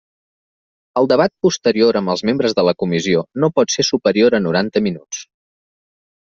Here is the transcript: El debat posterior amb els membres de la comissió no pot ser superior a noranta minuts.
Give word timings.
El 1.01 1.09
debat 1.11 1.33
posterior 1.47 1.99
amb 1.99 2.13
els 2.13 2.23
membres 2.29 2.55
de 2.61 2.63
la 2.69 2.73
comissió 2.85 3.21
no 3.45 3.51
pot 3.59 3.75
ser 3.75 3.87
superior 3.91 4.39
a 4.39 4.41
noranta 4.47 4.85
minuts. 4.89 5.23